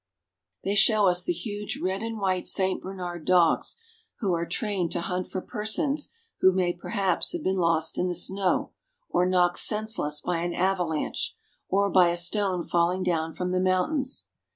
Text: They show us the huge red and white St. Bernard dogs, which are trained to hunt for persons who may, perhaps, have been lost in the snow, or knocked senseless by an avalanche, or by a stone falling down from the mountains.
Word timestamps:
They 0.63 0.73
show 0.73 1.05
us 1.05 1.23
the 1.23 1.31
huge 1.31 1.79
red 1.79 2.01
and 2.01 2.17
white 2.19 2.47
St. 2.47 2.81
Bernard 2.81 3.23
dogs, 3.23 3.77
which 4.19 4.29
are 4.31 4.47
trained 4.47 4.91
to 4.93 5.01
hunt 5.01 5.27
for 5.27 5.41
persons 5.43 6.09
who 6.39 6.51
may, 6.51 6.73
perhaps, 6.73 7.33
have 7.33 7.43
been 7.43 7.57
lost 7.57 7.99
in 7.99 8.07
the 8.07 8.15
snow, 8.15 8.71
or 9.11 9.27
knocked 9.27 9.59
senseless 9.59 10.19
by 10.19 10.39
an 10.39 10.55
avalanche, 10.55 11.35
or 11.69 11.91
by 11.91 12.07
a 12.09 12.17
stone 12.17 12.63
falling 12.65 13.03
down 13.03 13.33
from 13.33 13.51
the 13.51 13.59
mountains. 13.59 14.25